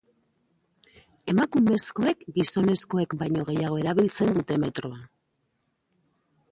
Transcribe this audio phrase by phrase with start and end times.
[1.33, 5.03] Emakumezkoek gizonezkoek baino gehiago erabiltzen dute metroa.